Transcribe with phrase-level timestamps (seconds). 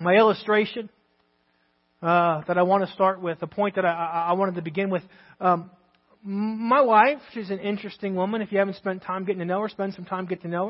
[0.00, 0.88] My illustration
[2.02, 4.90] uh, that I want to start with, the point that I, I wanted to begin
[4.90, 5.02] with.
[5.40, 5.70] Um,
[6.22, 8.40] my wife, she's an interesting woman.
[8.40, 10.68] If you haven't spent time getting to know her, spend some time getting to know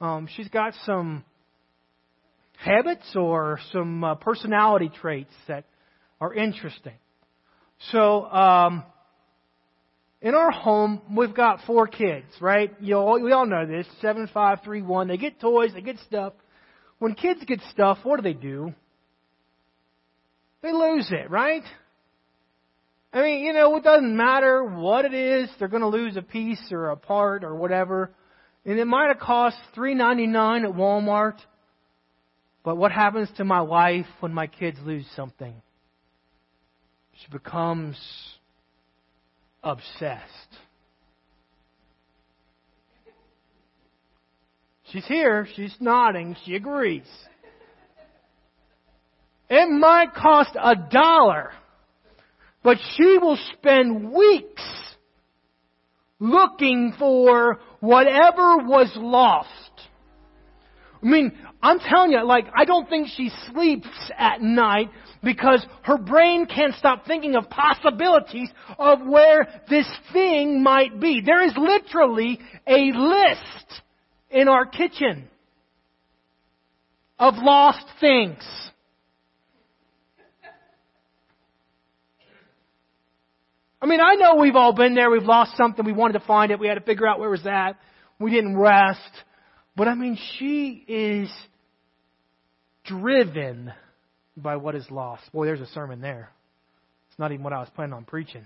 [0.00, 0.06] her.
[0.06, 1.24] Um, she's got some
[2.58, 5.64] habits or some uh, personality traits that
[6.20, 6.94] are interesting.
[7.92, 8.82] So, um,
[10.22, 12.74] in our home, we've got four kids, right?
[12.80, 13.86] You all, we all know this.
[14.02, 15.08] Seven, five, three, one.
[15.08, 16.34] They get toys, they get stuff.
[17.00, 18.72] When kids get stuff, what do they do?
[20.62, 21.64] They lose it, right?
[23.12, 25.48] I mean, you know, it doesn't matter what it is.
[25.58, 28.10] They're going to lose a piece or a part or whatever.
[28.66, 31.38] And it might have cost three ninety nine at Walmart.
[32.62, 35.54] But what happens to my wife when my kids lose something?
[37.14, 37.96] She becomes
[39.62, 40.20] obsessed.
[44.92, 45.46] She's here.
[45.54, 46.36] She's nodding.
[46.44, 47.06] She agrees.
[49.48, 51.50] It might cost a dollar,
[52.62, 54.62] but she will spend weeks
[56.20, 59.48] looking for whatever was lost.
[61.02, 64.90] I mean, I'm telling you, like, I don't think she sleeps at night
[65.22, 71.22] because her brain can't stop thinking of possibilities of where this thing might be.
[71.24, 73.82] There is literally a list
[74.30, 75.28] in our kitchen
[77.18, 78.42] of lost things.
[83.82, 85.10] I mean, I know we've all been there.
[85.10, 85.84] We've lost something.
[85.84, 86.58] We wanted to find it.
[86.58, 87.72] We had to figure out where was at.
[88.18, 89.00] We didn't rest.
[89.74, 91.30] But I mean, she is
[92.84, 93.72] driven
[94.36, 95.22] by what is lost.
[95.32, 96.30] Boy, there's a sermon there.
[97.08, 98.44] It's not even what I was planning on preaching.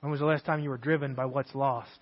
[0.00, 1.98] When was the last time you were driven by what's lost?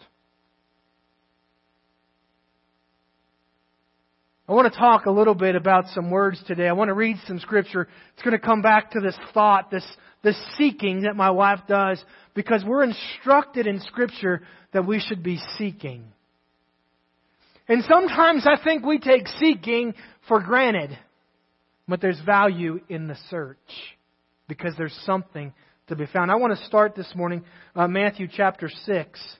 [4.48, 6.66] I want to talk a little bit about some words today.
[6.66, 7.86] I want to read some scripture.
[8.14, 9.86] It's going to come back to this thought, this,
[10.24, 12.02] this seeking that my wife does,
[12.34, 16.04] because we're instructed in scripture that we should be seeking.
[17.68, 19.94] And sometimes I think we take seeking
[20.26, 20.98] for granted.
[21.86, 23.56] But there's value in the search
[24.48, 25.52] because there's something
[25.86, 26.32] to be found.
[26.32, 27.44] I want to start this morning,
[27.76, 29.36] uh, Matthew chapter 6.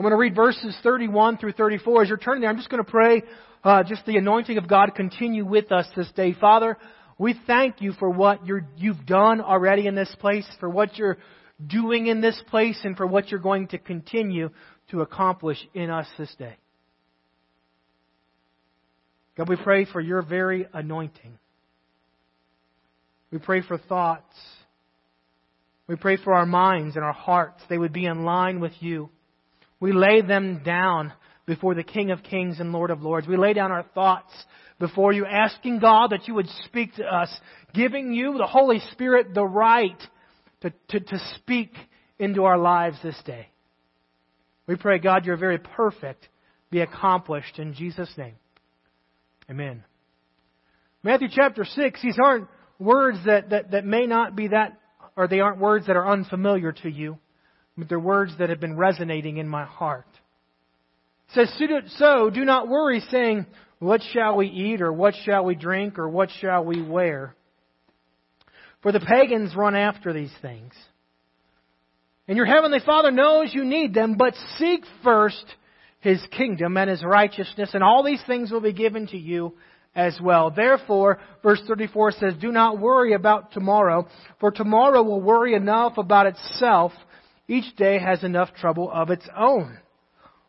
[0.00, 2.04] I'm going to read verses 31 through 34.
[2.04, 3.22] As you're turning there, I'm just going to pray
[3.62, 6.32] uh, just the anointing of God continue with us this day.
[6.40, 6.78] Father,
[7.18, 11.18] we thank you for what you have done already in this place, for what you're
[11.66, 14.48] doing in this place, and for what you're going to continue
[14.90, 16.56] to accomplish in us this day.
[19.36, 21.38] God, we pray for your very anointing.
[23.30, 24.34] We pray for thoughts.
[25.86, 27.60] We pray for our minds and our hearts.
[27.68, 29.10] They would be in line with you.
[29.80, 31.12] We lay them down
[31.46, 33.26] before the King of Kings and Lord of Lords.
[33.26, 34.30] We lay down our thoughts
[34.78, 37.28] before you, asking God that you would speak to us,
[37.74, 40.00] giving you, the Holy Spirit, the right
[40.60, 41.72] to, to, to speak
[42.18, 43.48] into our lives this day.
[44.66, 46.28] We pray, God, your very perfect
[46.70, 48.34] be accomplished in Jesus' name.
[49.50, 49.82] Amen.
[51.02, 52.46] Matthew chapter 6, these aren't
[52.78, 54.78] words that, that, that may not be that,
[55.16, 57.18] or they aren't words that are unfamiliar to you,
[57.80, 60.06] but they're words that have been resonating in my heart.
[61.34, 63.46] It says, So do not worry, saying,
[63.78, 67.34] What shall we eat, or what shall we drink, or what shall we wear?
[68.82, 70.72] For the pagans run after these things.
[72.26, 75.44] And your heavenly Father knows you need them, but seek first
[76.00, 79.54] his kingdom and his righteousness, and all these things will be given to you
[79.94, 80.50] as well.
[80.50, 84.08] Therefore, verse 34 says, Do not worry about tomorrow,
[84.38, 86.92] for tomorrow will worry enough about itself.
[87.50, 89.76] Each day has enough trouble of its own.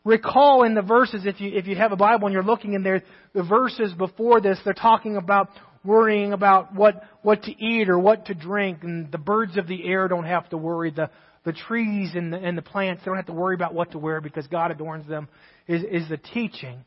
[0.03, 2.83] Recall in the verses, if you, if you have a Bible and you're looking in
[2.83, 3.01] there,
[3.33, 5.49] the verses before this, they're talking about
[5.83, 9.83] worrying about what, what to eat or what to drink, and the birds of the
[9.83, 10.91] air don't have to worry.
[10.91, 11.09] The,
[11.43, 13.97] the trees and the, and the plants, they don't have to worry about what to
[13.97, 15.27] wear because God adorns them,
[15.67, 16.85] is, is the teaching.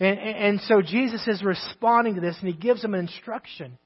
[0.00, 3.78] And, and so Jesus is responding to this and he gives them an instruction.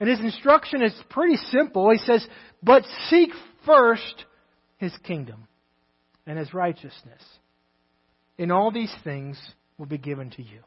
[0.00, 1.88] And his instruction is pretty simple.
[1.92, 2.26] He says,
[2.64, 3.30] But seek
[3.64, 4.24] first
[4.80, 5.46] his kingdom
[6.26, 7.22] and his righteousness.
[8.38, 9.38] And all these things
[9.78, 10.60] will be given to you.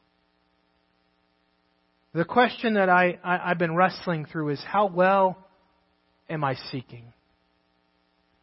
[2.14, 5.36] The question that I, I, have been wrestling through is how well
[6.30, 7.12] am I seeking?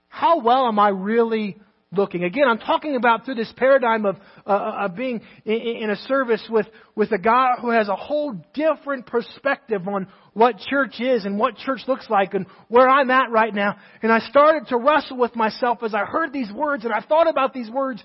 [0.09, 1.57] How well am I really
[1.93, 2.25] looking?
[2.25, 4.17] Again, I'm talking about through this paradigm of,
[4.47, 7.97] uh, uh, of being in, in a service with, with a guy who has a
[7.97, 13.11] whole different perspective on what church is and what church looks like and where I'm
[13.11, 13.77] at right now.
[14.03, 17.29] And I started to wrestle with myself as I heard these words and I thought
[17.29, 18.03] about these words.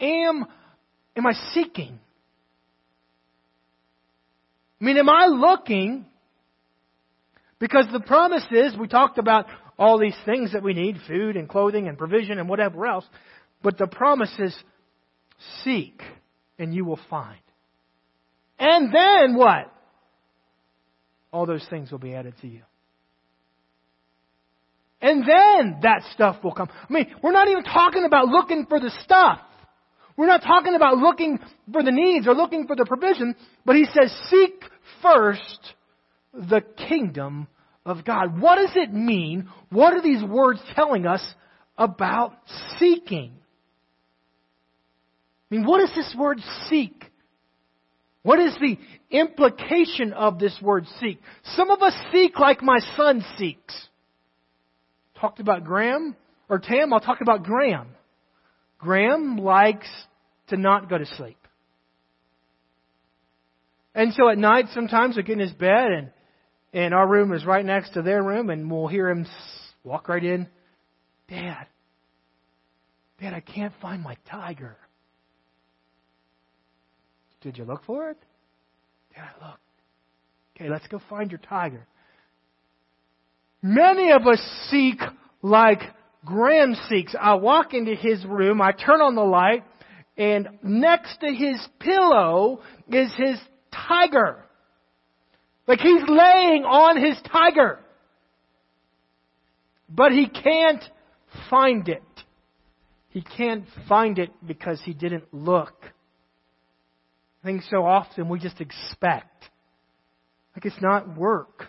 [0.00, 0.44] Am,
[1.16, 1.98] am I seeking?
[4.80, 6.06] I mean, am I looking?
[7.58, 9.46] Because the promise is, we talked about
[9.78, 13.04] all these things that we need food and clothing and provision and whatever else.
[13.62, 14.56] But the promise is,
[15.62, 16.02] seek
[16.58, 17.38] and you will find.
[18.58, 19.72] And then what?
[21.32, 22.62] All those things will be added to you.
[25.00, 26.68] And then that stuff will come.
[26.72, 29.38] I mean, we're not even talking about looking for the stuff.
[30.16, 31.38] We're not talking about looking
[31.72, 34.64] for the needs or looking for the provision, but he says, seek
[35.00, 35.74] first
[36.34, 37.46] the kingdom
[37.88, 38.40] of God.
[38.40, 39.48] What does it mean?
[39.70, 41.22] What are these words telling us
[41.76, 42.34] about
[42.78, 43.32] seeking?
[45.50, 46.38] I mean, what does this word
[46.68, 47.04] seek?
[48.22, 48.76] What is the
[49.10, 51.20] implication of this word seek?
[51.56, 53.74] Some of us seek like my son seeks.
[55.20, 56.14] Talked about Graham
[56.48, 57.88] or Tam, I'll talk about Graham.
[58.78, 59.88] Graham likes
[60.48, 61.38] to not go to sleep.
[63.94, 66.10] And so at night, sometimes he'll get in his bed, and,
[66.72, 69.26] and our room is right next to their room, and we'll hear him
[69.84, 70.48] walk right in.
[71.28, 71.66] Dad,
[73.20, 74.76] Dad, I can't find my tiger.
[77.40, 78.16] Did you look for it?
[79.14, 79.60] Dad, I looked.
[80.56, 81.86] Okay, let's go find your tiger.
[83.62, 84.40] Many of us
[84.70, 85.00] seek
[85.42, 85.80] like
[86.24, 87.14] Graham seeks.
[87.18, 89.64] I walk into his room, I turn on the light,
[90.16, 93.38] and next to his pillow is his
[93.72, 94.44] tiger.
[95.68, 97.78] Like he's laying on his tiger.
[99.88, 100.82] But he can't
[101.50, 102.02] find it.
[103.10, 105.74] He can't find it because he didn't look.
[107.42, 109.44] I think so often we just expect.
[110.56, 111.66] Like it's not work.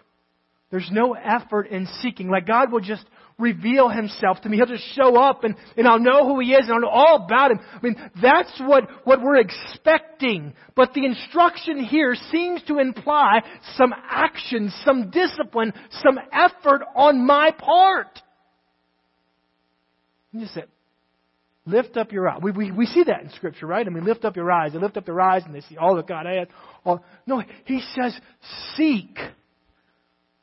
[0.71, 2.29] There's no effort in seeking.
[2.29, 3.05] Like God will just
[3.39, 4.57] reveal himself to me.
[4.57, 7.25] He'll just show up and, and I'll know who he is and I'll know all
[7.25, 7.59] about him.
[7.61, 10.53] I mean, that's what, what we're expecting.
[10.75, 13.41] But the instruction here seems to imply
[13.75, 18.19] some action, some discipline, some effort on my part.
[20.31, 20.65] You just say,
[21.65, 22.39] lift up your eyes.
[22.41, 23.85] We, we, we see that in Scripture, right?
[23.85, 24.73] I mean, lift up your eyes.
[24.73, 26.47] They lift up their eyes and they see all that God has.
[26.85, 28.19] All, no, he says,
[28.75, 29.17] seek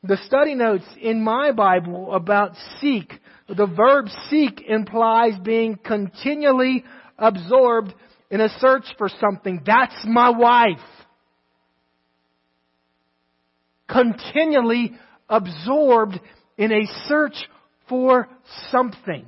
[0.07, 3.13] the study notes in my Bible about seek,
[3.47, 6.83] the verb seek implies being continually
[7.17, 7.93] absorbed
[8.29, 9.61] in a search for something.
[9.65, 10.79] That's my wife.
[13.89, 14.93] Continually
[15.29, 16.19] absorbed
[16.57, 17.35] in a search
[17.87, 18.27] for
[18.71, 19.25] something.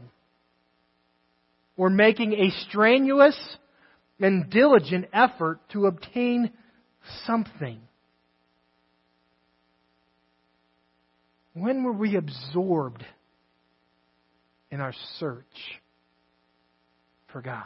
[1.77, 3.37] Or making a strenuous
[4.19, 6.51] and diligent effort to obtain
[7.25, 7.79] something.
[11.53, 13.03] When were we absorbed
[14.71, 15.43] in our search
[17.31, 17.63] for God?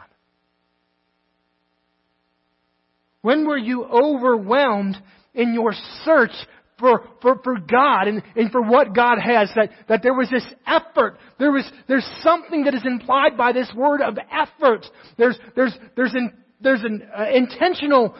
[3.22, 4.96] When were you overwhelmed
[5.32, 5.72] in your
[6.04, 6.32] search
[6.78, 9.50] for, for, for God and, and for what God has?
[9.56, 11.16] That, that there was this effort.
[11.38, 14.84] There was, there's something that is implied by this word of effort.
[15.16, 18.14] There's, there's, there's an, there's an uh, intentional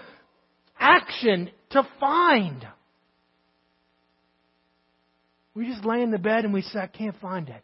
[0.78, 2.66] action to find.
[5.54, 7.62] We just lay in the bed and we say, I can't find it.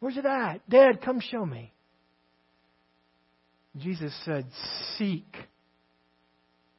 [0.00, 0.68] Where's it at?
[0.68, 1.72] Dad, come show me.
[3.78, 4.46] Jesus said,
[4.96, 5.36] Seek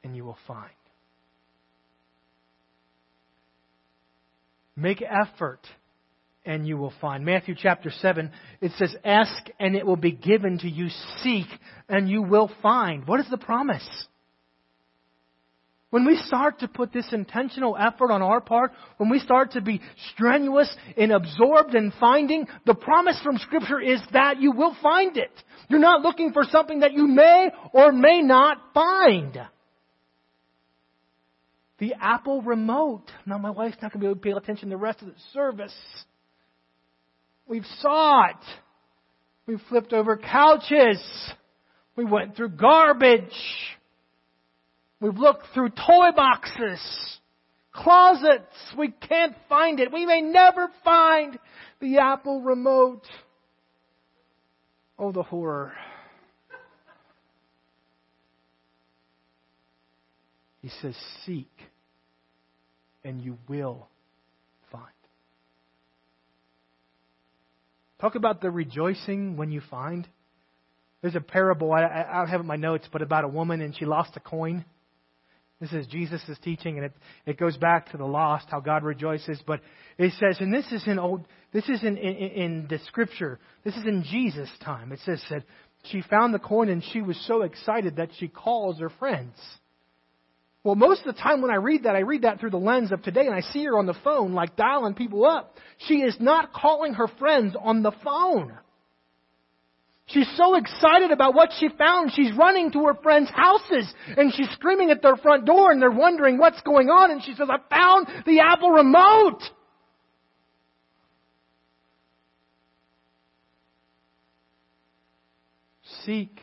[0.04, 0.70] and you will find.
[4.76, 5.62] Make effort
[6.45, 7.26] and you will find.
[7.26, 8.31] Matthew chapter 7,
[8.62, 10.90] it says, Ask and it will be given to you.
[11.24, 11.48] Seek
[11.90, 13.07] and you will find.
[13.07, 13.88] What is the promise?
[15.90, 19.62] When we start to put this intentional effort on our part, when we start to
[19.62, 25.16] be strenuous and absorbed in finding, the promise from Scripture is that you will find
[25.16, 25.32] it.
[25.70, 29.40] You're not looking for something that you may or may not find.
[31.80, 33.06] The Apple remote.
[33.26, 35.08] Now my wife's not going to be able to pay attention to the rest of
[35.08, 35.76] the service.
[37.48, 38.42] We've sought.
[39.46, 41.02] We've flipped over couches.
[41.96, 43.22] We went through garbage.
[44.99, 46.80] We've looked through toy boxes,
[47.71, 48.56] closets.
[48.77, 49.94] We can't find it.
[49.94, 51.37] We may never find
[51.80, 53.06] the Apple remote.
[54.97, 55.73] Oh, the horror.
[60.61, 61.51] He says, Seek,
[63.04, 63.87] and you will
[64.71, 64.83] find.
[68.01, 70.07] Talk about the rejoicing when you find.
[71.01, 73.61] There's a parable, I, I don't have it in my notes, but about a woman
[73.61, 74.66] and she lost a coin.
[75.59, 76.94] This is Jesus' teaching, and it,
[77.26, 79.42] it goes back to the lost, how God rejoices.
[79.45, 79.61] But
[79.97, 83.40] it says, and this is in old, this is in, in, in the scripture.
[83.64, 84.92] This is in Jesus' time.
[84.92, 85.44] It says that
[85.85, 89.35] she found the coin and she was so excited that she calls her friends.
[90.64, 92.92] Well, most of the time when I read that, I read that through the lens
[92.92, 95.56] of today, and I see her on the phone, like dialing people up.
[95.87, 98.54] She is not calling her friends on the phone.
[100.07, 104.49] She's so excited about what she found, she's running to her friends' houses and she's
[104.52, 107.57] screaming at their front door and they're wondering what's going on and she says, I
[107.69, 109.42] found the Apple remote!
[116.06, 116.40] Seek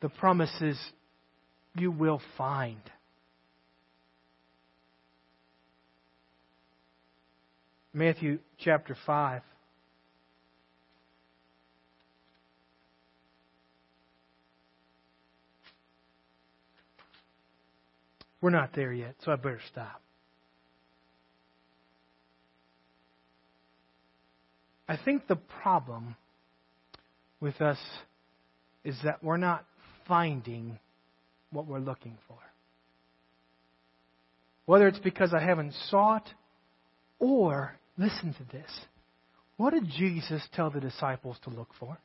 [0.00, 0.78] the promises
[1.74, 2.80] you will find.
[7.92, 9.42] Matthew chapter 5.
[18.46, 20.00] We're not there yet, so I better stop.
[24.88, 26.14] I think the problem
[27.40, 27.78] with us
[28.84, 29.64] is that we're not
[30.06, 30.78] finding
[31.50, 32.38] what we're looking for.
[34.66, 36.28] Whether it's because I haven't sought
[37.18, 38.70] or, listen to this,
[39.56, 41.98] what did Jesus tell the disciples to look for?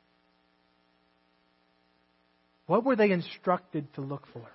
[2.66, 4.50] What were they instructed to look for?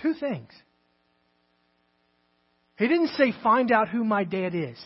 [0.00, 0.50] Two things.
[2.78, 4.78] He didn't say, find out who my dad is.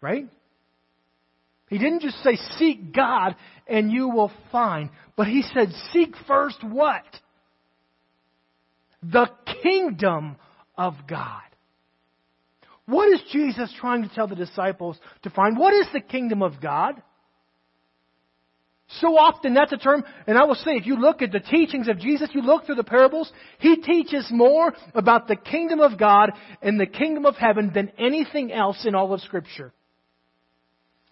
[0.00, 0.28] Right?
[1.68, 3.34] He didn't just say, seek God
[3.66, 4.90] and you will find.
[5.16, 7.04] But he said, seek first what?
[9.02, 9.28] The
[9.62, 10.36] kingdom
[10.76, 11.42] of God.
[12.86, 15.58] What is Jesus trying to tell the disciples to find?
[15.58, 17.02] What is the kingdom of God?
[18.88, 21.88] So often that's a term, and I will say, if you look at the teachings
[21.88, 26.30] of Jesus, you look through the parables, He teaches more about the kingdom of God
[26.62, 29.72] and the kingdom of heaven than anything else in all of Scripture.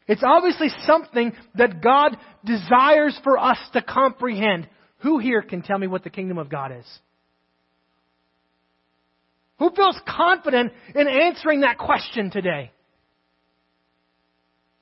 [0.07, 4.69] It's obviously something that God desires for us to comprehend.
[4.99, 6.87] Who here can tell me what the kingdom of God is?
[9.59, 12.71] Who feels confident in answering that question today?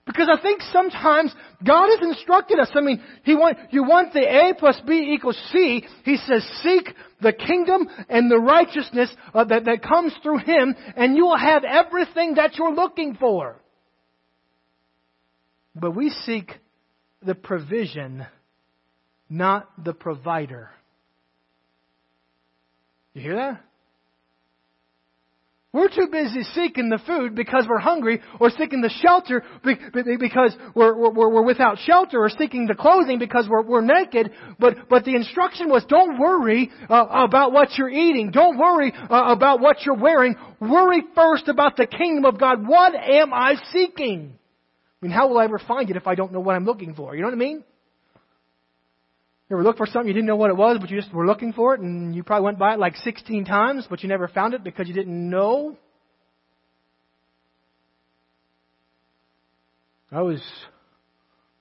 [0.05, 1.33] Because I think sometimes
[1.65, 2.71] God has instructed us.
[2.75, 5.85] I mean, He want, you want the A plus B equals C.
[6.05, 6.89] He says, seek
[7.21, 11.63] the kingdom and the righteousness uh, that, that comes through Him, and you will have
[11.65, 13.61] everything that you're looking for.
[15.75, 16.51] But we seek
[17.25, 18.27] the provision,
[19.31, 20.71] not the provider.
[23.15, 23.65] You hear that?
[25.73, 30.95] We're too busy seeking the food because we're hungry, or seeking the shelter because we're,
[30.95, 34.33] we're, we're without shelter, or seeking the clothing because we're, we're naked.
[34.59, 38.31] But, but the instruction was don't worry uh, about what you're eating.
[38.31, 40.37] Don't worry uh, about what you're wearing.
[40.61, 42.69] Worry first about the kingdom of God.
[42.69, 44.35] What am I seeking?
[45.03, 46.93] I mean, how will I ever find it if I don't know what I'm looking
[46.95, 47.17] for?
[47.17, 47.65] You know what I mean?
[49.53, 51.27] You ever look for something you didn't know what it was, but you just were
[51.27, 54.27] looking for it, and you probably went by it like 16 times, but you never
[54.27, 55.77] found it because you didn't know?
[60.11, 60.41] I was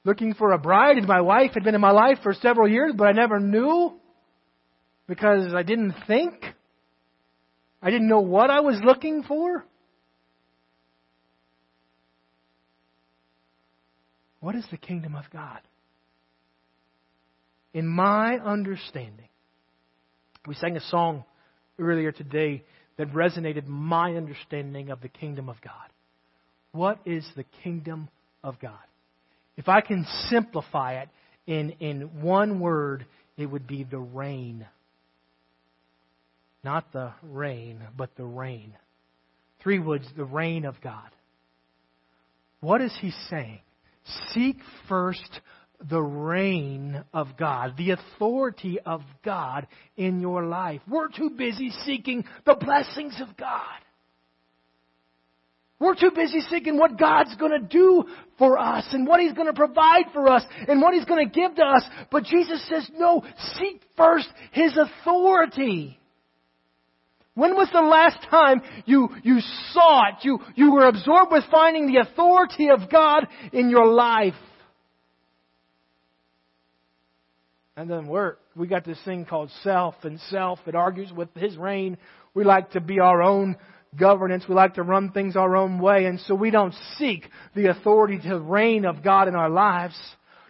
[0.05, 2.93] looking for a bride, and my wife had been in my life for several years,
[2.95, 3.99] but I never knew
[5.05, 6.45] because I didn't think.
[7.81, 9.65] I didn't know what I was looking for.
[14.39, 15.59] What is the kingdom of God?
[17.73, 19.27] In my understanding.
[20.47, 21.23] We sang a song
[21.79, 22.63] earlier today
[22.97, 25.73] that resonated my understanding of the kingdom of God.
[26.71, 28.09] What is the kingdom
[28.43, 28.73] of God?
[29.57, 31.09] If I can simplify it
[31.45, 33.05] in, in one word,
[33.37, 34.65] it would be the reign.
[36.63, 38.73] Not the rain, but the reign.
[39.61, 41.09] Three words, the reign of God.
[42.61, 43.59] What is he saying?
[44.29, 45.41] Seek first
[45.89, 50.81] the reign of God, the authority of God in your life.
[50.87, 53.79] We're too busy seeking the blessings of God.
[55.79, 58.03] We're too busy seeking what God's going to do
[58.37, 61.33] for us and what He's going to provide for us and what He's going to
[61.33, 61.83] give to us.
[62.11, 63.23] But Jesus says, no,
[63.55, 65.99] seek first His authority.
[67.33, 69.39] When was the last time you, you
[69.71, 70.15] saw it?
[70.21, 74.35] You, you were absorbed with finding the authority of God in your life.
[77.77, 81.55] And then we're, we got this thing called self, and self, it argues with his
[81.55, 81.97] reign.
[82.33, 83.55] We like to be our own
[83.97, 84.43] governance.
[84.47, 88.19] We like to run things our own way, and so we don't seek the authority
[88.27, 89.97] to reign of God in our lives.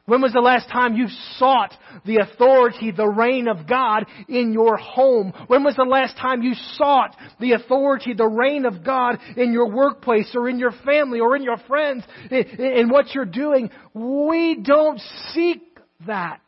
[0.06, 1.72] When was the last time you sought
[2.06, 5.32] the authority, the reign of God in your home?
[5.46, 9.70] When was the last time you sought the authority, the reign of God in your
[9.70, 13.70] workplace or in your family or in your friends, in, in what you're doing?
[13.94, 15.00] We don't
[15.34, 16.42] seek that.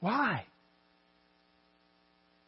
[0.00, 0.44] Why?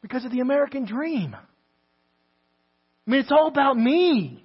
[0.01, 1.35] Because of the American dream.
[1.35, 4.45] I mean, it's all about me.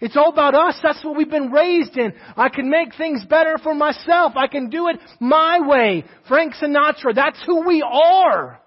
[0.00, 0.78] It's all about us.
[0.82, 2.12] That's what we've been raised in.
[2.36, 4.34] I can make things better for myself.
[4.36, 6.04] I can do it my way.
[6.28, 8.60] Frank Sinatra, that's who we are.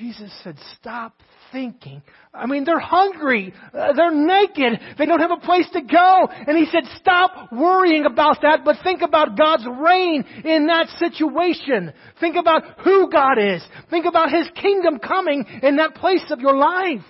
[0.00, 1.20] Jesus said, stop
[1.52, 2.00] thinking.
[2.32, 3.52] I mean, they're hungry.
[3.74, 4.80] Uh, they're naked.
[4.96, 6.26] They don't have a place to go.
[6.46, 11.92] And he said, stop worrying about that, but think about God's reign in that situation.
[12.18, 13.62] Think about who God is.
[13.90, 17.04] Think about His kingdom coming in that place of your life.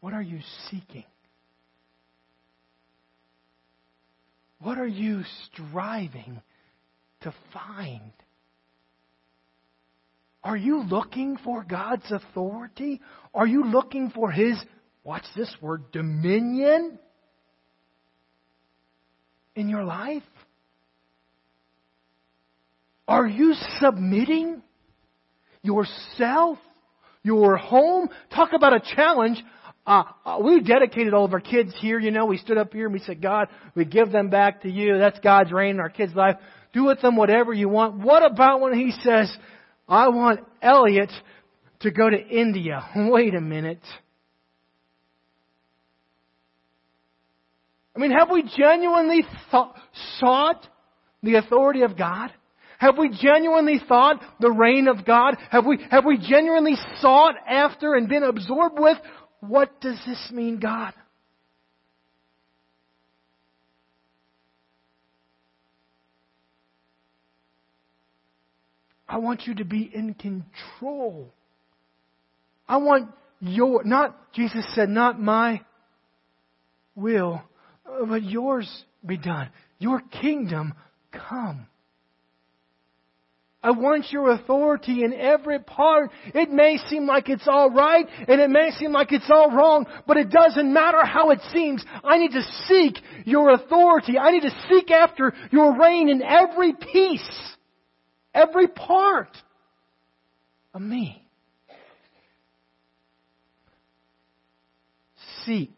[0.00, 1.04] What are you seeking?
[4.58, 5.22] What are you
[5.52, 6.40] striving
[7.22, 8.12] to find?
[10.42, 13.00] Are you looking for God's authority?
[13.34, 14.56] Are you looking for His,
[15.04, 16.98] watch this word, dominion
[19.54, 20.22] in your life?
[23.06, 24.62] Are you submitting
[25.62, 26.58] yourself,
[27.22, 28.08] your home?
[28.34, 29.42] Talk about a challenge.
[29.86, 32.26] Uh, uh, we dedicated all of our kids here, you know.
[32.26, 34.96] We stood up here and we said, God, we give them back to you.
[34.98, 36.36] That's God's reign in our kids' life.
[36.72, 37.98] Do with them whatever you want.
[37.98, 39.34] What about when he says,
[39.88, 41.10] I want Elliot
[41.80, 42.84] to go to India?
[42.96, 43.82] Wait a minute.
[47.94, 49.74] I mean, have we genuinely thought,
[50.18, 50.66] sought
[51.22, 52.30] the authority of God?
[52.78, 55.36] Have we genuinely thought the reign of God?
[55.50, 58.96] Have we, have we genuinely sought after and been absorbed with
[59.40, 60.94] what does this mean, God?
[69.10, 71.34] I want you to be in control.
[72.68, 75.62] I want your, not, Jesus said, not my
[76.94, 77.42] will,
[77.84, 78.70] but yours
[79.04, 79.50] be done.
[79.80, 80.74] Your kingdom
[81.10, 81.66] come.
[83.64, 86.10] I want your authority in every part.
[86.32, 89.86] It may seem like it's all right and it may seem like it's all wrong,
[90.06, 91.84] but it doesn't matter how it seems.
[92.04, 94.18] I need to seek your authority.
[94.18, 97.56] I need to seek after your reign in every piece.
[98.34, 99.36] Every part
[100.72, 101.24] of me.
[105.44, 105.74] Seek.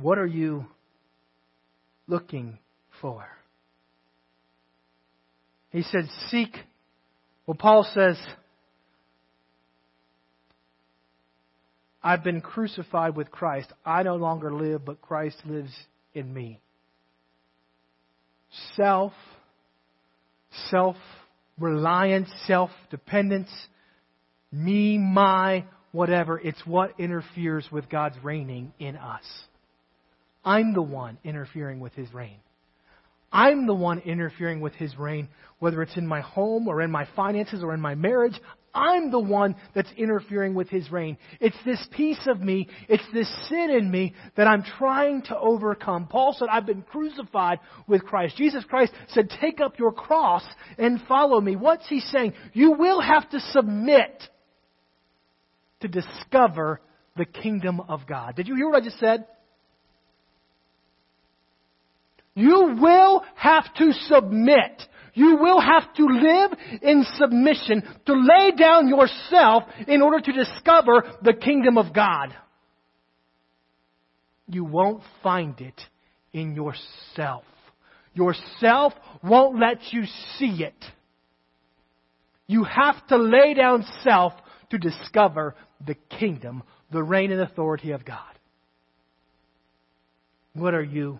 [0.00, 0.66] What are you
[2.06, 2.58] looking
[3.00, 3.26] for?
[5.70, 6.54] He said, Seek.
[7.46, 8.18] Well, Paul says,
[12.02, 13.72] I've been crucified with Christ.
[13.84, 15.72] I no longer live, but Christ lives
[16.14, 16.60] in me
[18.76, 19.12] self,
[20.70, 20.96] self
[21.58, 23.50] reliance, self dependence,
[24.50, 26.38] me, my, whatever.
[26.38, 29.24] It's what interferes with God's reigning in us.
[30.44, 32.38] I'm the one interfering with His reign.
[33.32, 37.06] I'm the one interfering with His reign, whether it's in my home or in my
[37.16, 38.38] finances or in my marriage.
[38.74, 41.18] I'm the one that's interfering with his reign.
[41.40, 46.06] It's this piece of me, it's this sin in me that I'm trying to overcome.
[46.06, 48.36] Paul said, I've been crucified with Christ.
[48.36, 50.44] Jesus Christ said, take up your cross
[50.78, 51.56] and follow me.
[51.56, 52.32] What's he saying?
[52.54, 54.22] You will have to submit
[55.80, 56.80] to discover
[57.16, 58.36] the kingdom of God.
[58.36, 59.26] Did you hear what I just said?
[62.34, 64.82] You will have to submit
[65.14, 71.04] you will have to live in submission, to lay down yourself in order to discover
[71.22, 72.34] the kingdom of God.
[74.48, 75.80] You won't find it
[76.32, 77.44] in yourself.
[78.14, 80.04] Yourself won't let you
[80.38, 80.84] see it.
[82.46, 84.32] You have to lay down self
[84.70, 85.54] to discover
[85.86, 88.18] the kingdom, the reign and authority of God.
[90.54, 91.18] What are you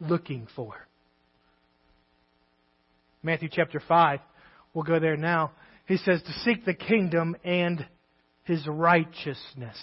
[0.00, 0.74] looking for?
[3.26, 4.20] Matthew chapter 5.
[4.72, 5.50] We'll go there now.
[5.86, 7.84] He says to seek the kingdom and
[8.44, 9.76] his righteousness.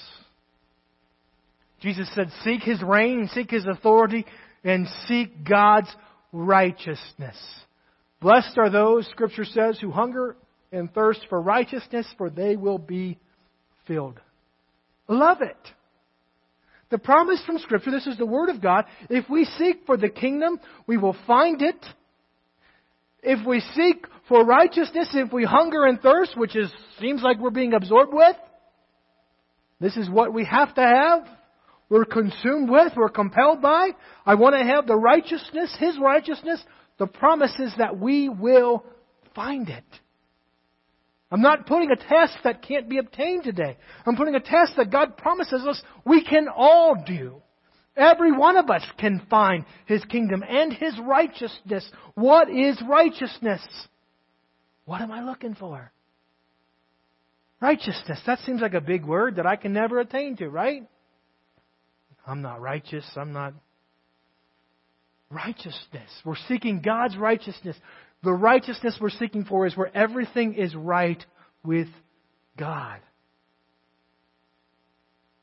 [1.81, 4.25] Jesus said, seek his reign, seek his authority,
[4.63, 5.93] and seek God's
[6.31, 7.35] righteousness.
[8.21, 10.37] Blessed are those, Scripture says, who hunger
[10.71, 13.19] and thirst for righteousness, for they will be
[13.85, 14.21] filled.
[15.09, 15.57] Love it.
[16.91, 18.85] The promise from Scripture, this is the Word of God.
[19.09, 21.85] If we seek for the kingdom, we will find it
[23.23, 27.49] if we seek for righteousness, if we hunger and thirst, which is, seems like we're
[27.49, 28.35] being absorbed with,
[29.79, 31.27] this is what we have to have.
[31.89, 33.89] We're consumed with, we're compelled by.
[34.25, 36.63] I want to have the righteousness, His righteousness.
[36.97, 38.85] The promise is that we will
[39.35, 39.83] find it.
[41.31, 43.77] I'm not putting a test that can't be obtained today.
[44.05, 47.41] I'm putting a test that God promises us we can all do.
[47.95, 51.89] Every one of us can find His kingdom and His righteousness.
[52.15, 53.61] What is righteousness?
[54.85, 55.91] What am I looking for?
[57.61, 58.19] Righteousness.
[58.25, 60.83] That seems like a big word that I can never attain to, right?
[62.25, 63.05] I'm not righteous.
[63.15, 63.53] I'm not.
[65.29, 66.09] Righteousness.
[66.25, 67.75] We're seeking God's righteousness.
[68.23, 71.23] The righteousness we're seeking for is where everything is right
[71.63, 71.87] with
[72.57, 72.99] God.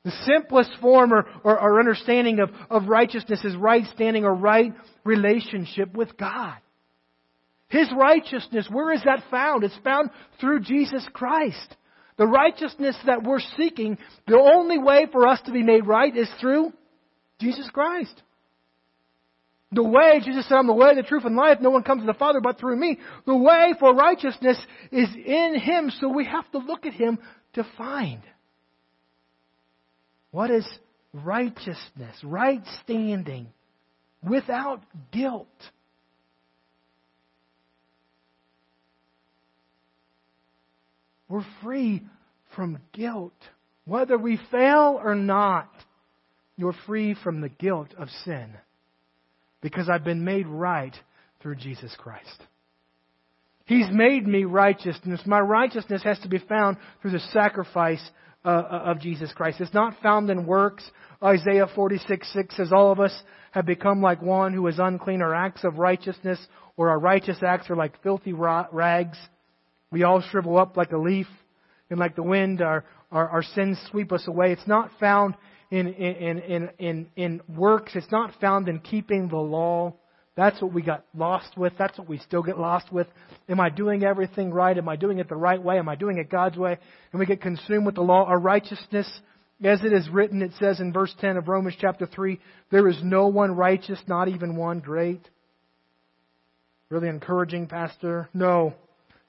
[0.04, 4.72] The simplest form or, or, or, understanding of, of righteousness is right standing or right
[5.04, 6.56] relationship with God.
[7.68, 9.62] His righteousness, where is that found?
[9.62, 10.10] It's found
[10.40, 11.76] through Jesus Christ.
[12.16, 16.28] The righteousness that we're seeking, the only way for us to be made right is
[16.40, 16.72] through
[17.38, 18.22] Jesus Christ.
[19.72, 21.58] The way, Jesus said, I'm the way, the truth, and life.
[21.60, 22.98] No one comes to the Father but through me.
[23.24, 24.58] The way for righteousness
[24.90, 27.18] is in Him, so we have to look at Him
[27.52, 28.20] to find.
[30.30, 30.66] What is
[31.12, 32.16] righteousness?
[32.22, 33.48] Right standing
[34.22, 35.48] without guilt.
[41.28, 42.02] We're free
[42.54, 43.32] from guilt.
[43.84, 45.70] Whether we fail or not,
[46.56, 48.52] you're free from the guilt of sin
[49.60, 50.94] because I've been made right
[51.40, 52.42] through Jesus Christ.
[53.64, 55.20] He's made me righteousness.
[55.24, 58.02] My righteousness has to be found through the sacrifice
[58.44, 59.60] uh, uh of Jesus Christ.
[59.60, 60.88] It's not found in works.
[61.22, 63.22] Isaiah 46 6 says, All of us
[63.52, 65.22] have become like one who is unclean.
[65.22, 66.38] Our acts of righteousness
[66.76, 69.18] or our righteous acts are like filthy rags.
[69.90, 71.26] We all shrivel up like a leaf,
[71.90, 74.52] and like the wind, our, our, our sins sweep us away.
[74.52, 75.34] It's not found
[75.70, 77.92] in, in, in, in, in works.
[77.94, 79.94] It's not found in keeping the law.
[80.36, 81.72] That's what we got lost with.
[81.78, 83.06] That's what we still get lost with.
[83.48, 84.76] Am I doing everything right?
[84.76, 85.78] Am I doing it the right way?
[85.78, 86.78] Am I doing it God's way?
[87.12, 88.24] And we get consumed with the law.
[88.24, 89.10] Our righteousness,
[89.62, 92.38] as it is written, it says in verse 10 of Romans chapter 3,
[92.70, 95.20] there is no one righteous, not even one great.
[96.90, 98.28] Really encouraging, Pastor?
[98.32, 98.74] No.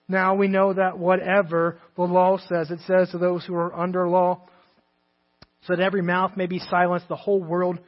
[0.07, 4.07] Now we know that whatever the law says, it says to those who are under
[4.07, 4.41] law,
[5.67, 7.79] so that every mouth may be silenced, the whole world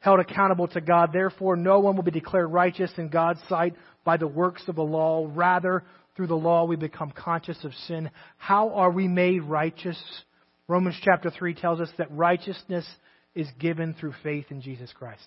[0.00, 1.10] held accountable to God.
[1.12, 4.82] Therefore, no one will be declared righteous in God's sight by the works of the
[4.82, 5.28] law.
[5.32, 5.84] Rather,
[6.16, 8.10] through the law, we become conscious of sin.
[8.36, 10.00] How are we made righteous?
[10.66, 12.86] Romans chapter 3 tells us that righteousness
[13.34, 15.26] is given through faith in Jesus Christ.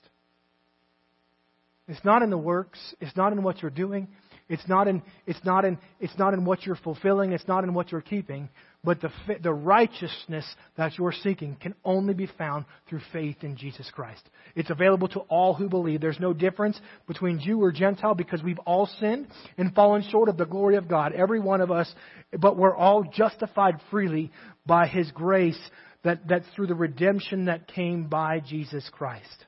[1.88, 2.80] It's not in the works.
[3.00, 4.08] It's not in what you're doing.
[4.52, 7.32] It's not in, it's not in, it's not in what you're fulfilling.
[7.32, 8.50] It's not in what you're keeping.
[8.84, 9.12] But the,
[9.42, 14.22] the righteousness that you're seeking can only be found through faith in Jesus Christ.
[14.56, 16.02] It's available to all who believe.
[16.02, 20.36] There's no difference between Jew or Gentile because we've all sinned and fallen short of
[20.36, 21.14] the glory of God.
[21.14, 21.94] Every one of us.
[22.38, 24.32] But we're all justified freely
[24.66, 25.60] by His grace
[26.04, 29.46] that, that's through the redemption that came by Jesus Christ.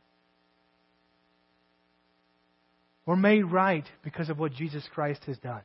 [3.06, 5.62] We're made right because of what Jesus Christ has done.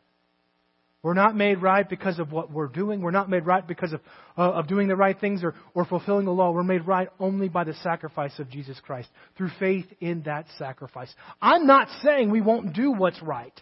[1.03, 3.01] We're not made right because of what we're doing.
[3.01, 4.01] We're not made right because of,
[4.37, 6.51] uh, of doing the right things or, or fulfilling the law.
[6.51, 11.15] We're made right only by the sacrifice of Jesus Christ, through faith in that sacrifice.
[11.41, 13.53] I'm not saying we won't do what's right.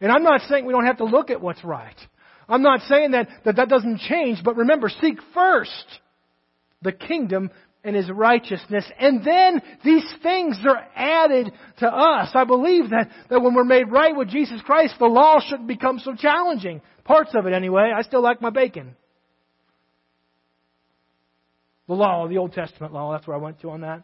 [0.00, 1.94] And I'm not saying we don't have to look at what's right.
[2.48, 5.86] I'm not saying that that, that doesn't change, but remember, seek first
[6.82, 7.50] the kingdom
[7.82, 8.84] and his righteousness.
[8.98, 12.30] And then these things are added to us.
[12.34, 15.98] I believe that, that when we're made right with Jesus Christ, the law shouldn't become
[15.98, 16.82] so challenging.
[17.04, 17.92] Parts of it anyway.
[17.96, 18.96] I still like my bacon.
[21.88, 24.02] The law, the Old Testament law, that's where I went to on that.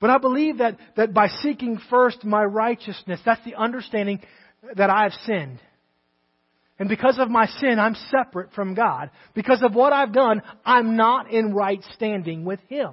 [0.00, 4.20] But I believe that, that by seeking first my righteousness, that's the understanding
[4.76, 5.60] that I've sinned.
[6.78, 9.10] And because of my sin, I'm separate from God.
[9.34, 12.90] Because of what I've done, I'm not in right standing with Him.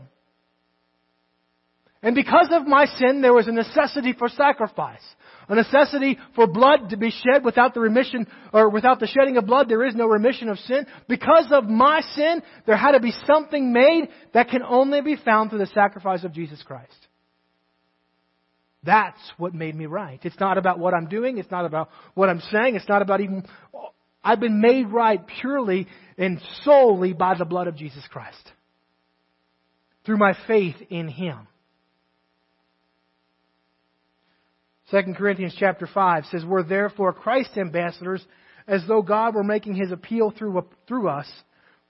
[2.02, 5.04] And because of my sin, there was a necessity for sacrifice.
[5.48, 9.46] A necessity for blood to be shed without the remission, or without the shedding of
[9.46, 10.86] blood, there is no remission of sin.
[11.08, 15.50] Because of my sin, there had to be something made that can only be found
[15.50, 17.08] through the sacrifice of Jesus Christ.
[18.84, 20.20] That's what made me right.
[20.24, 21.38] It's not about what I'm doing.
[21.38, 22.76] It's not about what I'm saying.
[22.76, 23.46] It's not about even.
[24.24, 28.52] I've been made right purely and solely by the blood of Jesus Christ.
[30.06, 31.48] Through my faith in Him.
[34.92, 38.24] 2 Corinthians chapter 5 says, We're therefore Christ's ambassadors,
[38.68, 41.28] as though God were making His appeal through, through us.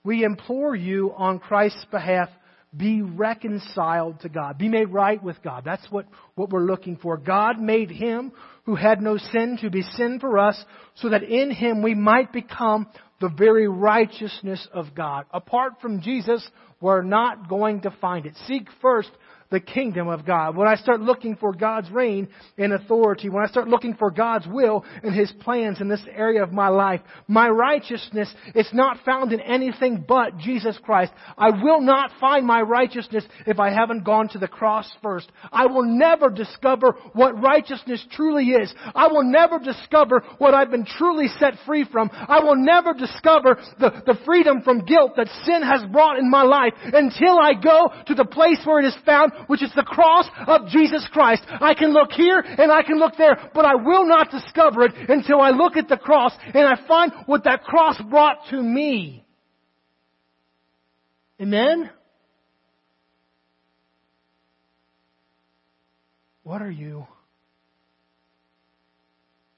[0.04, 2.28] We implore you on Christ's behalf,
[2.76, 5.62] be reconciled to God, be made right with God.
[5.64, 7.16] That's what, what we're looking for.
[7.16, 8.32] God made him
[8.64, 10.62] who had no sin to be sin for us
[10.96, 12.86] so that in him we might become
[13.20, 15.26] the very righteousness of God.
[15.32, 16.46] Apart from Jesus,
[16.80, 18.34] we're not going to find it.
[18.46, 19.10] Seek first
[19.54, 23.46] the kingdom of God, when I start looking for God's reign and authority, when I
[23.46, 27.48] start looking for God's will and His plans in this area of my life, my
[27.48, 31.12] righteousness is not found in anything but Jesus Christ.
[31.38, 35.30] I will not find my righteousness if I haven't gone to the cross first.
[35.52, 38.74] I will never discover what righteousness truly is.
[38.94, 42.10] I will never discover what I've been truly set free from.
[42.12, 46.42] I will never discover the, the freedom from guilt that sin has brought in my
[46.42, 50.26] life until I go to the place where it is found which is the cross
[50.46, 51.42] of Jesus Christ.
[51.48, 54.92] I can look here and I can look there, but I will not discover it
[55.08, 59.24] until I look at the cross and I find what that cross brought to me.
[61.40, 61.90] Amen?
[66.42, 67.06] What are you?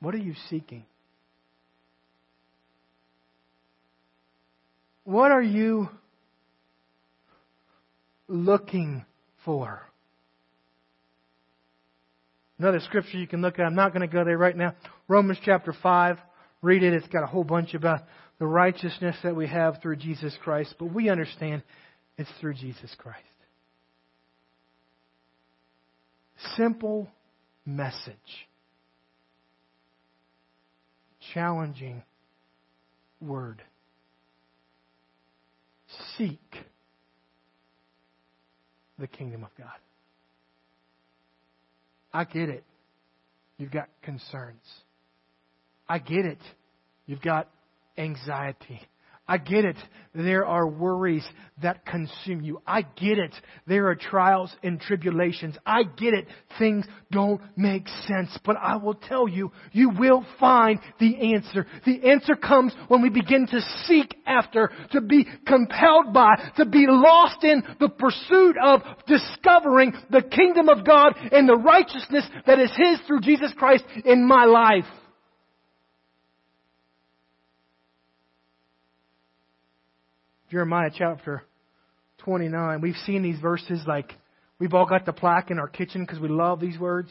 [0.01, 0.85] What are you seeking?
[5.05, 5.89] What are you
[8.29, 9.05] looking
[9.47, 9.81] for.
[12.59, 14.75] Another scripture you can look at, I'm not going to go there right now.
[15.09, 16.19] Romans chapter 5.
[16.61, 16.93] Read it.
[16.93, 18.01] It's got a whole bunch about
[18.39, 21.63] the righteousness that we have through Jesus Christ, but we understand
[22.19, 23.23] it's through Jesus Christ.
[26.57, 27.09] Simple
[27.65, 28.15] message.
[31.33, 32.03] Challenging
[33.21, 33.63] word.
[36.17, 36.41] Seek
[38.99, 39.69] the kingdom of God.
[42.13, 42.65] I get it.
[43.59, 44.63] You've got concerns.
[45.89, 46.39] I get it.
[47.07, 47.49] You've got
[47.97, 48.81] anxiety.
[49.29, 49.77] I get it.
[50.15, 51.27] There are worries
[51.61, 52.63] that consume you.
[52.67, 53.35] I get it.
[53.67, 55.57] There are trials and tribulations.
[55.67, 56.27] I get it.
[56.59, 58.37] Things don't make sense.
[58.45, 61.67] But I will tell you, you will find the answer.
[61.85, 66.87] The answer comes when we begin to seek after, to be compelled by, to be
[66.89, 72.71] lost in the pursuit of discovering the kingdom of God and the righteousness that is
[72.77, 74.85] His through Jesus Christ in my life.
[80.57, 81.43] Jeremiah chapter
[82.21, 82.81] 29.
[82.81, 84.15] We've seen these verses like
[84.59, 87.11] we've all got the plaque in our kitchen because we love these words.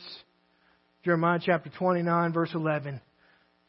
[1.03, 2.99] Jeremiah chapter 29, verse 11.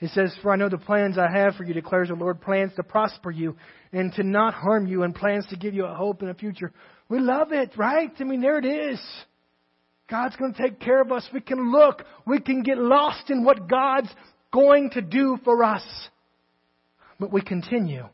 [0.00, 2.72] It says, For I know the plans I have for you, declares the Lord, plans
[2.76, 3.54] to prosper you
[3.92, 6.72] and to not harm you, and plans to give you a hope and a future.
[7.10, 8.10] We love it, right?
[8.18, 8.98] I mean, there it is.
[10.08, 11.28] God's going to take care of us.
[11.34, 12.02] We can look.
[12.26, 14.08] We can get lost in what God's
[14.54, 15.84] going to do for us.
[17.20, 18.08] But we continue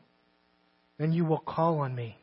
[0.97, 2.17] then you will call on me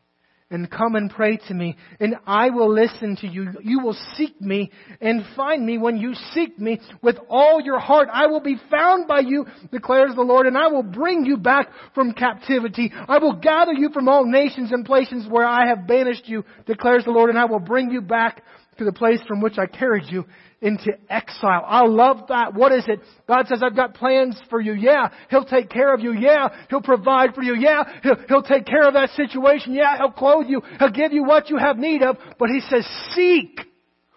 [0.50, 3.52] and come and pray to me, and I will listen to you.
[3.62, 8.08] You will seek me and find me when you seek me with all your heart.
[8.12, 11.68] I will be found by you, declares the Lord, and I will bring you back
[11.94, 12.92] from captivity.
[12.92, 17.04] I will gather you from all nations and places where I have banished you, declares
[17.04, 18.42] the Lord, and I will bring you back
[18.80, 20.24] to the place from which I carried you
[20.62, 21.62] into exile.
[21.66, 22.54] I love that.
[22.54, 23.00] What is it?
[23.28, 24.72] God says, I've got plans for you.
[24.72, 25.08] Yeah.
[25.28, 26.14] He'll take care of you.
[26.14, 26.48] Yeah.
[26.70, 27.54] He'll provide for you.
[27.54, 27.84] Yeah.
[28.02, 29.74] He'll, he'll take care of that situation.
[29.74, 29.98] Yeah.
[29.98, 30.62] He'll clothe you.
[30.78, 32.16] He'll give you what you have need of.
[32.38, 33.60] But He says, seek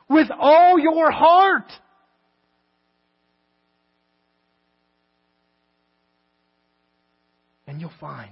[0.10, 1.69] with all your heart.
[7.67, 8.32] And you'll find.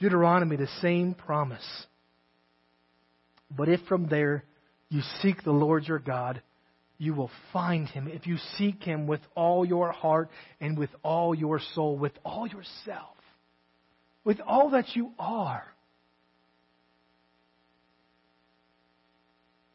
[0.00, 1.64] Deuteronomy, the same promise.
[3.50, 4.44] But if from there
[4.94, 6.40] you seek the Lord your God,
[6.98, 10.30] you will find him if you seek him with all your heart
[10.60, 13.16] and with all your soul, with all yourself,
[14.24, 15.64] with all that you are.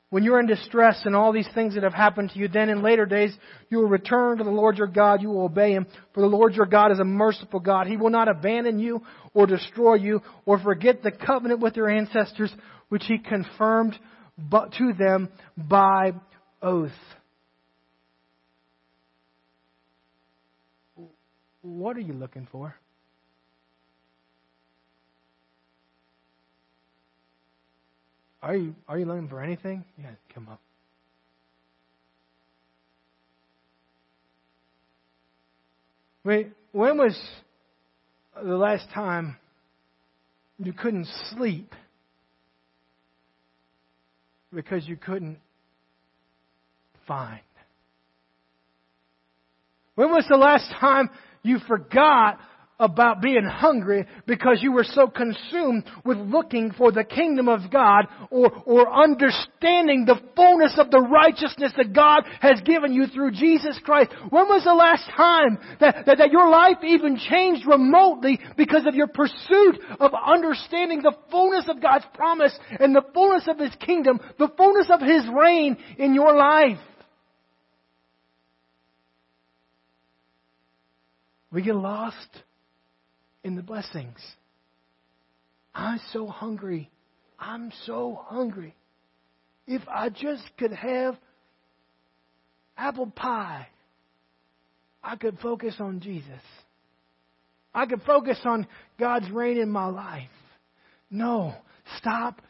[0.10, 2.82] When you're in distress and all these things that have happened to you, then in
[2.82, 3.36] later days
[3.70, 5.86] you will return to the Lord your God, you will obey him.
[6.14, 7.88] For the Lord your God is a merciful God.
[7.88, 9.04] He will not abandon you
[9.34, 12.54] or destroy you or forget the covenant with your ancestors
[12.88, 14.00] which he confirmed
[14.74, 16.14] to them by
[16.62, 16.92] oath.
[21.62, 22.76] What are you looking for?
[28.42, 29.84] Are you are you looking for anything?
[30.02, 30.62] Yeah, come up.
[36.24, 37.20] Wait, when was
[38.42, 39.36] the last time
[40.58, 41.74] you couldn't sleep
[44.54, 45.38] because you couldn't
[47.08, 47.42] find?
[49.96, 51.10] When was the last time
[51.44, 52.40] you forgot
[52.80, 58.08] about being hungry because you were so consumed with looking for the kingdom of God
[58.32, 63.78] or, or understanding the fullness of the righteousness that God has given you through Jesus
[63.84, 64.12] Christ.
[64.30, 68.96] When was the last time that, that, that your life even changed remotely because of
[68.96, 74.22] your pursuit of understanding the fullness of God's promise and the fullness of His kingdom,
[74.38, 76.78] the fullness of His reign in your life?
[81.52, 82.44] We get lost
[83.44, 84.20] in the blessings.
[85.74, 86.90] I'm so hungry.
[87.40, 88.76] I'm so hungry.
[89.68, 91.16] If I just could have
[92.78, 93.68] apple pie,
[95.04, 96.42] I could focus on Jesus.
[97.74, 98.68] I could focus on
[99.00, 100.30] God's reign in my life.
[101.12, 101.56] No,
[101.98, 102.42] Stop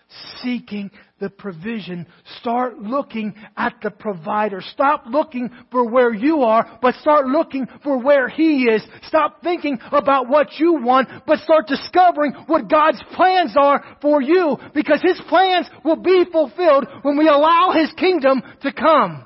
[0.41, 2.08] seeking the provision.
[2.39, 4.62] Start looking at the provider.
[4.62, 8.82] Stop looking for where you are, but start looking for where He is.
[9.04, 14.58] Stop thinking about what you want, but start discovering what God's plans are for you,
[14.73, 19.25] because His plans will be fulfilled when we allow His kingdom to come.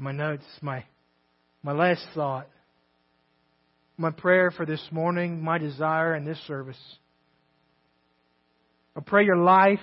[0.00, 0.82] My notes, my,
[1.62, 2.48] my last thought,
[3.98, 6.80] my prayer for this morning, my desire in this service.
[8.96, 9.78] I pray your life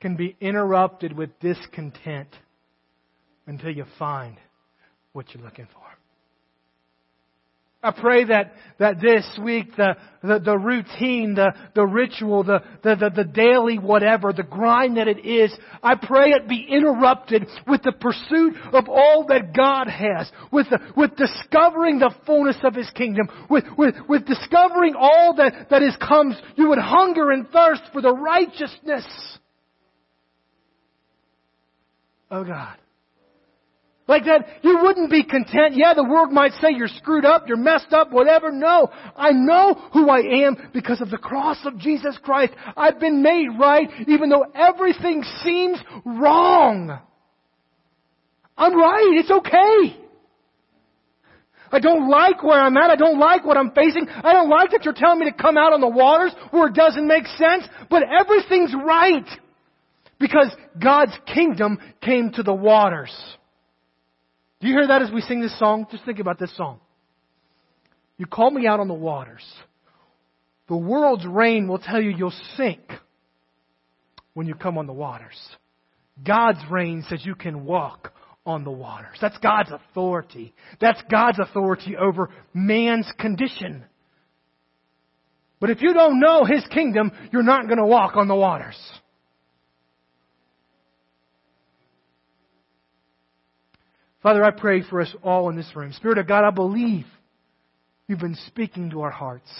[0.00, 2.28] can be interrupted with discontent
[3.48, 4.36] until you find
[5.12, 5.99] what you're looking for.
[7.82, 12.94] I pray that, that this week, the, the, the routine, the, the ritual, the, the,
[12.94, 15.50] the, the daily whatever, the grind that it is,
[15.82, 20.78] I pray it be interrupted with the pursuit of all that God has, with, the,
[20.94, 25.96] with discovering the fullness of His kingdom, with, with, with discovering all that, that is
[25.96, 26.36] comes.
[26.56, 29.06] You would hunger and thirst for the righteousness
[32.30, 32.76] of God.
[34.10, 35.76] Like that, you wouldn't be content.
[35.76, 38.50] Yeah, the world might say you're screwed up, you're messed up, whatever.
[38.50, 42.52] No, I know who I am because of the cross of Jesus Christ.
[42.76, 46.98] I've been made right even though everything seems wrong.
[48.58, 49.12] I'm right.
[49.12, 49.96] It's okay.
[51.70, 52.90] I don't like where I'm at.
[52.90, 54.08] I don't like what I'm facing.
[54.08, 56.74] I don't like that you're telling me to come out on the waters where it
[56.74, 59.28] doesn't make sense, but everything's right
[60.18, 63.14] because God's kingdom came to the waters.
[64.60, 65.86] Do you hear that as we sing this song?
[65.90, 66.80] Just think about this song.
[68.18, 69.44] You call me out on the waters.
[70.68, 72.80] The world's reign will tell you you'll sink
[74.34, 75.38] when you come on the waters.
[76.24, 78.12] God's reign says you can walk
[78.44, 79.16] on the waters.
[79.20, 80.54] That's God's authority.
[80.80, 83.84] That's God's authority over man's condition.
[85.60, 88.78] But if you don't know His kingdom, you're not going to walk on the waters.
[94.22, 95.92] Father, I pray for us all in this room.
[95.92, 97.06] Spirit of God, I believe
[98.06, 99.50] you've been speaking to our hearts.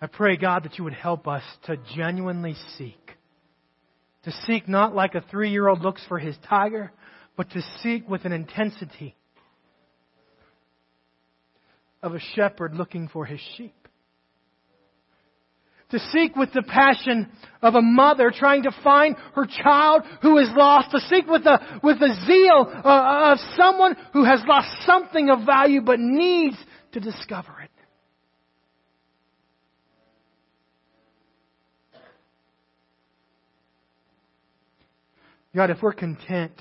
[0.00, 3.12] I pray, God, that you would help us to genuinely seek.
[4.24, 6.92] To seek not like a three year old looks for his tiger,
[7.36, 9.16] but to seek with an intensity
[12.02, 13.77] of a shepherd looking for his sheep
[15.90, 17.28] to seek with the passion
[17.62, 21.58] of a mother trying to find her child who is lost, to seek with the,
[21.82, 26.56] with the zeal uh, of someone who has lost something of value but needs
[26.92, 27.70] to discover it.
[35.56, 36.52] God, if we're content,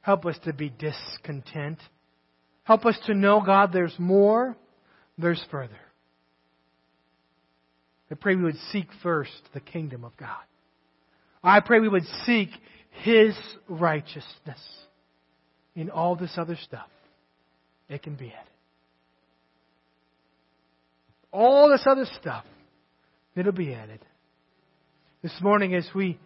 [0.00, 1.78] help us to be discontent.
[2.62, 4.56] Help us to know, God, there's more,
[5.18, 5.83] there's further.
[8.10, 10.42] I pray we would seek first the kingdom of God.
[11.42, 12.48] I pray we would seek
[13.02, 13.34] His
[13.68, 14.60] righteousness
[15.74, 16.88] in all this other stuff.
[17.88, 18.50] It can be added.
[21.32, 22.44] All this other stuff,
[23.34, 24.00] it'll be added.
[25.22, 26.18] This morning, as we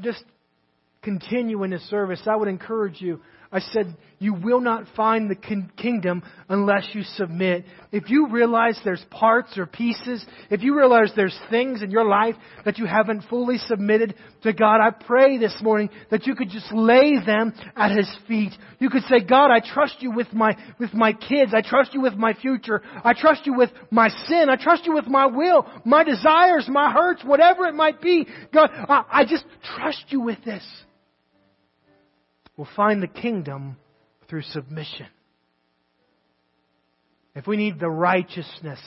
[0.00, 0.22] just
[1.02, 3.20] continue in this service, I would encourage you
[3.52, 7.64] I said, you will not find the kingdom unless you submit.
[7.90, 12.36] If you realize there's parts or pieces, if you realize there's things in your life
[12.64, 16.72] that you haven't fully submitted to God, I pray this morning that you could just
[16.72, 18.52] lay them at His feet.
[18.78, 21.52] You could say, God, I trust you with my, with my kids.
[21.52, 22.80] I trust you with my future.
[23.04, 24.48] I trust you with my sin.
[24.48, 28.26] I trust you with my will, my desires, my hurts, whatever it might be.
[28.54, 29.44] God, I, I just
[29.76, 30.64] trust you with this
[32.62, 33.76] will find the kingdom
[34.28, 35.08] through submission.
[37.34, 38.78] If we need the righteousness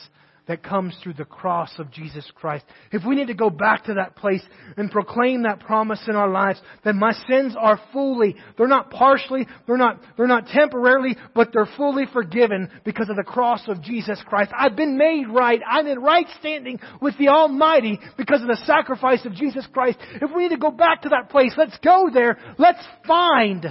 [0.48, 3.96] that comes through the cross of Jesus Christ, if we need to go back to
[3.96, 4.44] that place
[4.78, 9.48] and proclaim that promise in our lives, that my sins are fully, they're not partially,
[9.66, 14.22] they're not, they're not temporarily, but they're fully forgiven because of the cross of Jesus
[14.28, 14.52] Christ.
[14.58, 15.62] I've been made right.
[15.68, 19.98] I'm in right standing with the Almighty because of the sacrifice of Jesus Christ.
[20.22, 22.38] If we need to go back to that place, let's go there.
[22.58, 23.66] Let's find.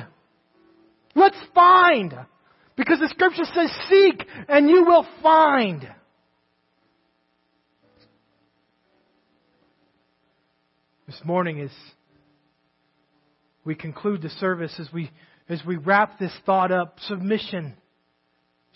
[1.14, 2.14] Let's find.
[2.77, 5.89] Because the scripture says, seek and you will find.
[11.14, 11.70] This morning, as
[13.64, 15.12] we conclude the service, as we,
[15.48, 17.76] as we wrap this thought up, submission.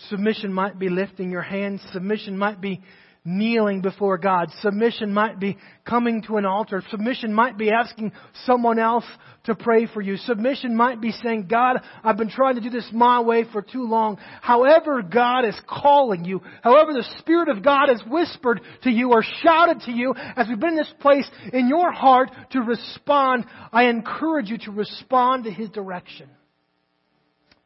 [0.08, 1.80] Submission might be lifting your hands.
[1.92, 2.80] Submission might be
[3.28, 4.50] kneeling before God.
[4.62, 6.82] Submission might be coming to an altar.
[6.90, 8.12] Submission might be asking
[8.46, 9.04] someone else
[9.44, 10.16] to pray for you.
[10.16, 13.84] Submission might be saying, God, I've been trying to do this my way for too
[13.86, 14.18] long.
[14.40, 19.22] However God is calling you, however the Spirit of God has whispered to you or
[19.42, 23.84] shouted to you as we've been in this place in your heart to respond, I
[23.84, 26.30] encourage you to respond to His direction.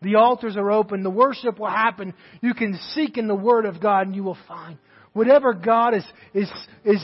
[0.01, 1.05] The altars are open.
[1.05, 2.15] The worship will happen.
[2.41, 4.79] You can seek in the Word of God and you will find.
[5.13, 6.51] Whatever God is, is,
[6.85, 7.03] is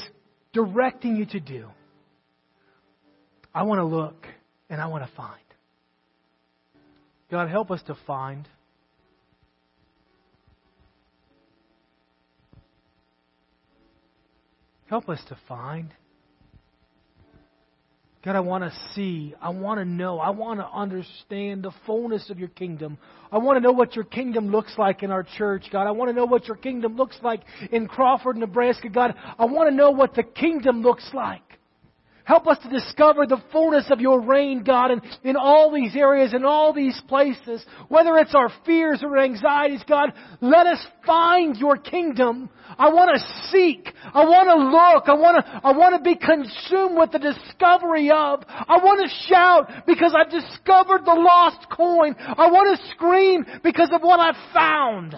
[0.53, 1.67] directing you to do,
[3.55, 4.27] I want to look
[4.71, 5.41] and I want to find.
[7.31, 8.49] God, help us to find.
[14.89, 15.91] Help us to find.
[18.29, 19.35] God, I want to see.
[19.41, 20.19] I want to know.
[20.19, 22.99] I want to understand the fullness of your kingdom.
[23.33, 25.87] I want to know what your kingdom looks like in our church, God.
[25.87, 27.41] I want to know what your kingdom looks like
[27.73, 29.15] in Crawford, Nebraska, God.
[29.39, 31.41] I want to know what the kingdom looks like.
[32.29, 36.35] Help us to discover the fullness of your reign, God, in, in all these areas,
[36.35, 37.65] in all these places.
[37.89, 40.13] Whether it's our fears or anxieties, God,
[40.43, 42.51] let us find your kingdom.
[42.79, 43.89] I want to seek.
[44.13, 45.09] I want to look.
[45.09, 48.45] I want to, I want to be consumed with the discovery of.
[48.47, 52.15] I want to shout because I've discovered the lost coin.
[52.19, 55.17] I want to scream because of what I've found.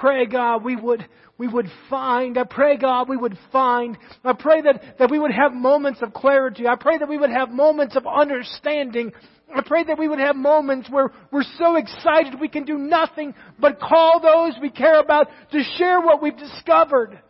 [0.00, 2.38] Pray, God, we would, we would find.
[2.38, 3.96] I pray, God, we would find.
[4.24, 6.66] I pray that, that we would have moments of clarity.
[6.66, 9.12] I pray that we would have moments of understanding.
[9.54, 13.34] I pray that we would have moments where we're so excited we can do nothing
[13.58, 17.20] but call those we care about to share what we've discovered.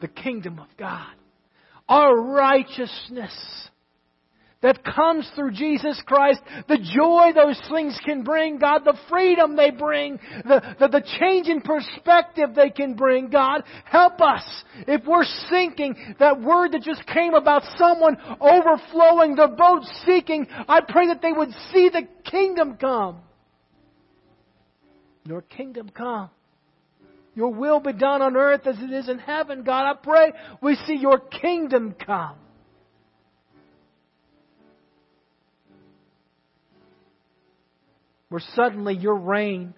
[0.00, 1.14] The kingdom of God.
[1.88, 3.68] Our righteousness
[4.62, 9.70] that comes through Jesus Christ, the joy those things can bring, God, the freedom they
[9.70, 14.44] bring, the, the, the, change in perspective they can bring, God, help us.
[14.86, 20.80] If we're sinking, that word that just came about someone overflowing, the boat seeking, I
[20.88, 23.18] pray that they would see the kingdom come.
[25.26, 26.30] Your kingdom come.
[27.34, 29.90] Your will be done on earth as it is in heaven, God.
[29.90, 32.36] I pray we see your kingdom come.
[38.32, 39.74] Where suddenly your reign,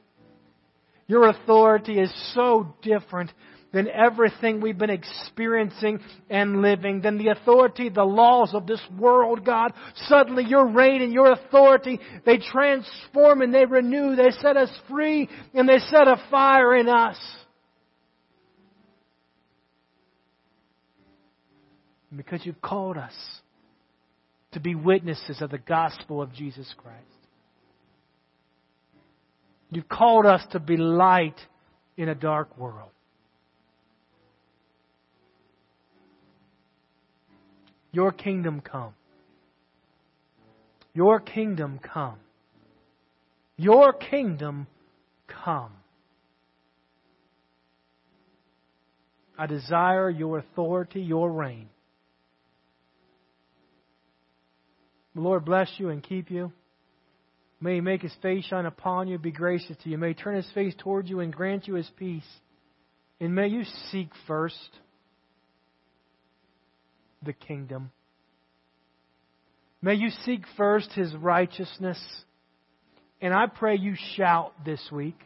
[1.08, 3.32] your authority is so different
[3.72, 5.98] than everything we've been experiencing
[6.30, 9.72] and living, than the authority, the laws of this world, God.
[10.06, 15.28] Suddenly your reign and your authority, they transform and they renew, they set us free
[15.52, 17.18] and they set a fire in us.
[22.14, 23.14] Because you've called us
[24.52, 27.13] to be witnesses of the gospel of Jesus Christ.
[29.74, 31.40] You've called us to be light
[31.96, 32.90] in a dark world.
[37.90, 38.94] Your kingdom come.
[40.92, 42.18] Your kingdom come.
[43.56, 44.68] Your kingdom
[45.26, 45.72] come.
[49.36, 51.68] I desire your authority, your reign.
[55.16, 56.52] The Lord bless you and keep you.
[57.60, 59.96] May he make his face shine upon you, be gracious to you.
[59.96, 62.26] May he turn his face toward you and grant you his peace.
[63.20, 64.70] And may you seek first
[67.22, 67.90] the kingdom.
[69.80, 72.02] May you seek first his righteousness.
[73.20, 75.18] And I pray you shout this week.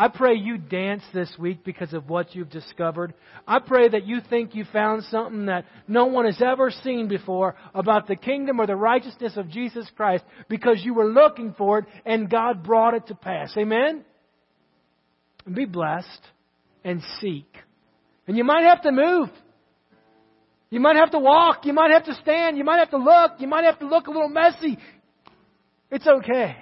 [0.00, 3.12] I pray you dance this week because of what you've discovered.
[3.46, 7.54] I pray that you think you found something that no one has ever seen before
[7.74, 11.84] about the kingdom or the righteousness of Jesus Christ because you were looking for it
[12.06, 13.54] and God brought it to pass.
[13.58, 14.02] Amen?
[15.52, 16.22] Be blessed.
[16.82, 17.54] and seek.
[18.26, 19.28] And you might have to move.
[20.70, 21.66] You might have to walk.
[21.66, 22.56] You might have to stand.
[22.56, 23.32] You might have to look.
[23.38, 24.78] You might have to look a little messy.
[25.90, 26.56] It's okay.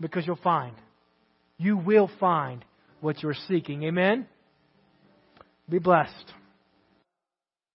[0.00, 0.74] Because you'll find.
[1.60, 2.64] You will find
[3.02, 3.82] what you're seeking.
[3.82, 4.26] Amen?
[5.68, 6.32] Be blessed.